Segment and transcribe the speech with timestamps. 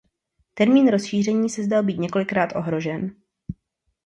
[0.53, 3.15] Termín rozšíření se zdál být několikrát ohrožen.